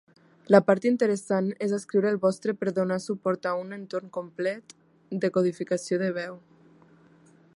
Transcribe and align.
La 0.53 0.59
part 0.67 0.85
interessant 0.89 1.49
és 1.65 1.75
escriure 1.77 2.09
el 2.13 2.17
vostre 2.23 2.55
per 2.61 2.73
donar 2.79 2.97
suport 3.05 3.47
a 3.51 3.53
un 3.65 3.77
entorn 3.79 4.11
complet 4.17 4.75
de 5.25 5.33
codificació 5.39 6.03
de 6.05 6.11
veu. 6.21 6.41